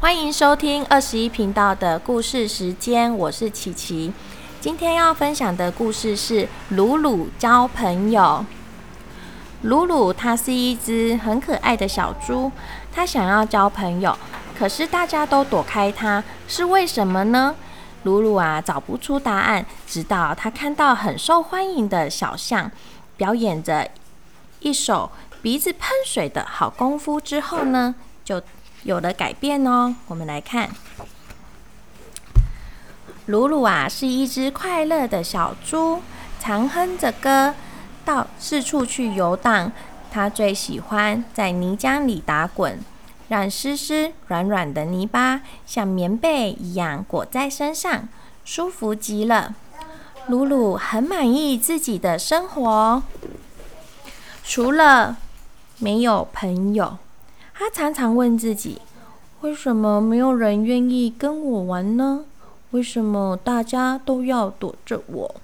[0.00, 4.12] 欢迎收听二十一频道的故事时间，我是琪琪。
[4.60, 8.46] 今天要分享的故事是鲁鲁交朋友。
[9.62, 12.50] 鲁鲁它是一只很可爱的小猪，
[12.92, 14.16] 它想要交朋友，
[14.56, 17.56] 可是大家都躲开它，是为什么呢？
[18.04, 22.70] 鲁鲁啊找不出答案，直到他看到很受欢迎的小象
[23.16, 23.90] 表演着
[24.60, 25.10] 一手
[25.42, 28.40] 鼻子喷水的好功夫之后呢，就。
[28.84, 30.70] 有了改变哦，我们来看，
[33.26, 36.00] 鲁鲁啊是一只快乐的小猪，
[36.40, 37.54] 常哼着歌
[38.04, 39.72] 到四处去游荡。
[40.10, 42.80] 它最喜欢在泥浆里打滚，
[43.28, 48.08] 让湿湿软软的泥巴像棉被一样裹在身上，
[48.44, 49.54] 舒服极了。
[50.28, 53.02] 鲁鲁很满意自己的生活，
[54.42, 55.18] 除了
[55.78, 56.96] 没有朋友。
[57.60, 58.80] 他常常问自己：
[59.40, 62.24] 为什么没有人愿意跟我玩呢？
[62.70, 65.34] 为什么大家都要躲着我？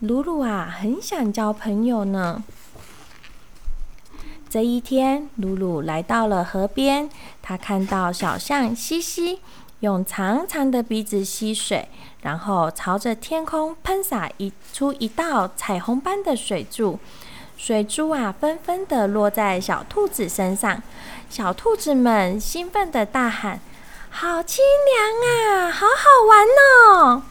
[0.00, 2.42] 鲁鲁啊，很想交朋友呢。
[4.48, 7.08] 这一天，鲁鲁来到了河边，
[7.40, 9.38] 他看到小象西西
[9.78, 11.88] 用长长的鼻子吸水，
[12.22, 16.98] 然后朝着天空喷洒一出一道彩虹般的水柱。
[17.62, 20.82] 水珠啊，纷纷的落在小兔子身上，
[21.28, 23.60] 小兔子们兴奋的大喊
[24.08, 26.46] ：“好清凉啊，好好玩
[27.04, 27.22] 哦！”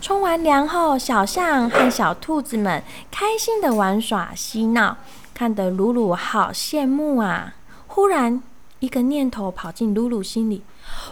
[0.00, 4.96] 冲完凉后，小象和小兔子们开心的玩耍嬉闹，
[5.34, 7.54] 看得鲁鲁好羡慕啊！
[7.88, 8.40] 忽然，
[8.78, 10.62] 一个念头跑进鲁鲁心里：“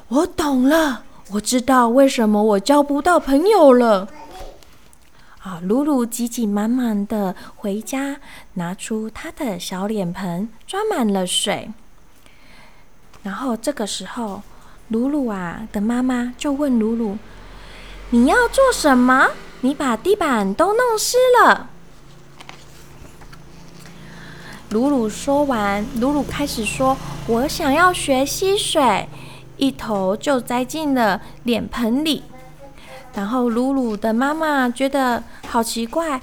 [0.06, 4.06] 我懂了，我知道为什么我交不到朋友了。”
[5.46, 5.60] 啊！
[5.62, 8.16] 鲁鲁急急忙忙的回家，
[8.54, 11.70] 拿出他的小脸盆，装满了水。
[13.22, 14.42] 然后这个时候，
[14.88, 17.16] 鲁鲁啊的妈妈就问鲁鲁
[18.10, 19.28] ：“你要做什么？
[19.60, 21.70] 你把地板都弄湿了。”
[24.70, 26.96] 鲁鲁说完，鲁鲁开始说
[27.28, 29.08] ：“我想要学吸水。”
[29.58, 32.24] 一头就栽进了脸盆里。
[33.14, 36.20] 然后鲁鲁的妈妈觉得好奇怪，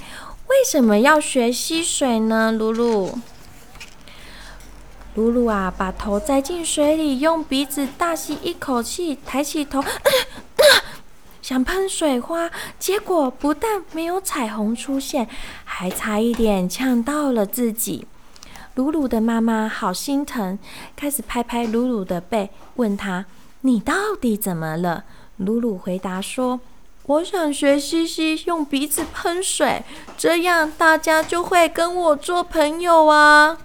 [0.47, 2.51] 为什么要学吸水呢？
[2.51, 3.17] 鲁鲁，
[5.15, 9.83] 鲁鲁啊，把头栽进水里，用鼻子大吸一口气，抬起头，
[11.41, 15.27] 想喷水花，结果不但没有彩虹出现，
[15.63, 18.05] 还差一点呛到了自己。
[18.75, 20.59] 鲁鲁的妈妈好心疼，
[20.95, 23.25] 开始拍拍鲁鲁的背，问他
[23.61, 25.05] ：“你到底怎么了？”
[25.37, 26.59] 鲁鲁回答说。
[27.05, 29.83] 我想学西西用鼻子喷水，
[30.17, 33.57] 这样大家就会跟我做朋友啊。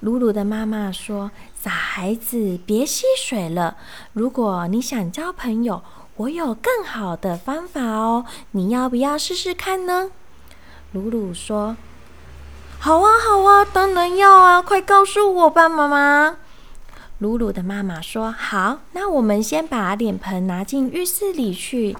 [0.00, 1.30] 鲁鲁的妈妈说
[1.62, 3.76] ：“傻孩子，别吸水了。
[4.14, 5.82] 如果你想交朋友，
[6.16, 8.24] 我有更好的方法哦。
[8.52, 10.10] 你要不要试试看呢？”
[10.92, 11.76] 鲁鲁说
[12.80, 14.62] ：“好啊，好啊，当然要啊！
[14.62, 16.38] 快告诉我吧，妈妈。”
[17.18, 21.96] 鲁鲁的妈妈说：“好，那我们先把脸盆拿进浴室里去。”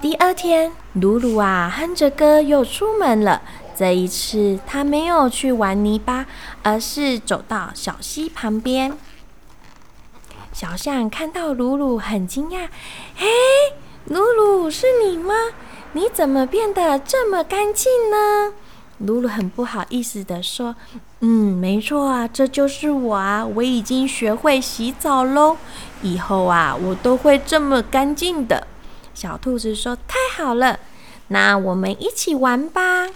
[0.00, 3.42] 第二天，鲁鲁啊哼着歌又出门了。
[3.74, 6.26] 这一次，他没有去玩泥巴，
[6.62, 8.96] 而是走到小溪旁边。
[10.52, 12.68] 小象看到鲁鲁，很惊讶
[13.16, 13.26] ：“嘿，
[14.04, 15.34] 鲁鲁，是你吗？
[15.94, 18.54] 你怎么变得这么干净呢？”
[18.98, 20.74] 露露很不好意思的说
[21.20, 25.56] ：“嗯，没错啊，这就是我啊，我已经学会洗澡喽，
[26.02, 28.66] 以后啊，我都会这么干净的。”
[29.12, 30.78] 小兔子说：“太好了，
[31.28, 33.08] 那我们一起玩吧。”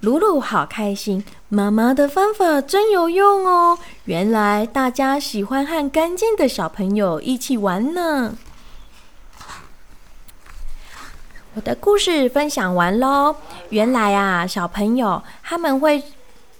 [0.00, 8.36] 露露好开心，妈妈的方法真有用哦，原来大家喜欢和干净的小朋友一起玩呢。
[11.54, 13.36] 我的故事分享完喽。
[13.68, 16.02] 原来啊，小朋友他们会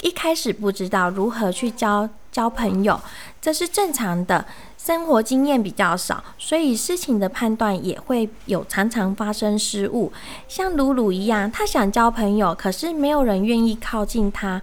[0.02, 3.00] 一开始不知道如何去交交朋友，
[3.40, 4.44] 这是正常的。
[4.76, 10.12] 生活经验比较少，所以事情的判断也会有常常发生失误。
[10.48, 14.60] 像鲁鲁一样，他想交朋友，可是没有人愿意靠近他。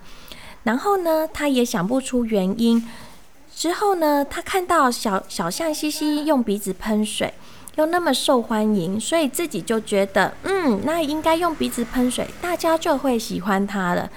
[0.63, 2.87] 然后呢，他也想不出原因。
[3.59, 7.33] 之后呢，他看到小小象西西用鼻子喷水。
[7.75, 14.09] 又那么受欢迎，所以自己就觉得，嗯，那应该用鼻子喷水，大家就会喜欢他了。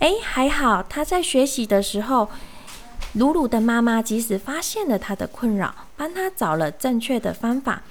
[0.00, 2.28] 哎，还好他在学习的时候，
[3.14, 7.82] 鲁鲁的妈妈即使发现了他的困扰，帮他找了正确的方法。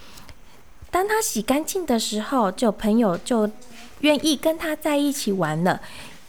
[0.92, 3.50] 当他洗干净的时候，就朋友就
[4.02, 5.82] 愿意跟他在一起玩了。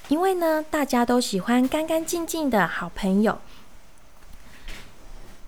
[0.09, 3.39] 因为呢，大家都喜欢干干净净的好朋友。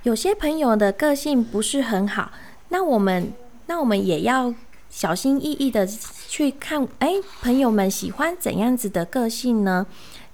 [0.06, 2.30] 有些朋友的个性不是很好，
[2.68, 3.32] 那我们
[3.66, 4.54] 那我们也要
[4.88, 9.84] 小心翼翼的去看，哎，朋友们喜欢怎样子的个性呢？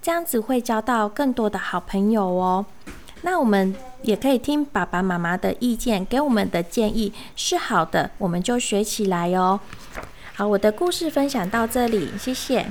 [0.02, 2.66] 这样子会交到更多的好朋友哦。
[3.22, 9.58] 那我们也可以听爸爸妈妈的意见，给我们的建议是好的，我们就学起来哦。
[10.34, 12.70] 好，我的故事分享到这里，谢谢。